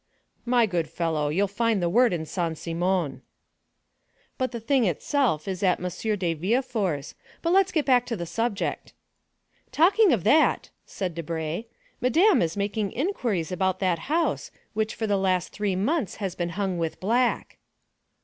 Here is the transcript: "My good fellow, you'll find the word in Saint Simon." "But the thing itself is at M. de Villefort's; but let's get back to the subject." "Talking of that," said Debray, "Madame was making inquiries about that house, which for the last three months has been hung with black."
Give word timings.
"My 0.47 0.65
good 0.65 0.89
fellow, 0.89 1.29
you'll 1.29 1.47
find 1.47 1.79
the 1.79 1.87
word 1.87 2.11
in 2.11 2.25
Saint 2.25 2.57
Simon." 2.57 3.21
"But 4.39 4.51
the 4.51 4.59
thing 4.59 4.83
itself 4.85 5.47
is 5.47 5.61
at 5.61 5.79
M. 5.79 6.17
de 6.17 6.33
Villefort's; 6.33 7.13
but 7.43 7.53
let's 7.53 7.71
get 7.71 7.85
back 7.85 8.07
to 8.07 8.15
the 8.15 8.25
subject." 8.25 8.93
"Talking 9.71 10.11
of 10.11 10.23
that," 10.23 10.71
said 10.87 11.13
Debray, 11.13 11.65
"Madame 12.01 12.39
was 12.39 12.57
making 12.57 12.93
inquiries 12.93 13.51
about 13.51 13.77
that 13.77 13.99
house, 14.09 14.49
which 14.73 14.95
for 14.95 15.05
the 15.05 15.17
last 15.17 15.49
three 15.49 15.75
months 15.75 16.15
has 16.15 16.33
been 16.33 16.49
hung 16.57 16.79
with 16.79 16.99
black." 16.99 17.59